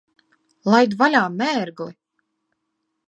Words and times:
Laid 0.75 0.95
vaļā, 1.01 1.21
mērgli! 1.35 1.89